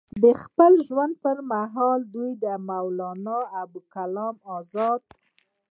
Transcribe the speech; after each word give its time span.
د 0.21 0.23
خپل 0.41 0.71
ژوند 0.87 1.13
پۀ 1.21 1.31
محال 1.51 1.99
دوي 2.13 2.31
د 2.43 2.45
مولانا 2.67 3.37
ابوالکلام 3.61 4.35
ازاد 4.57 5.01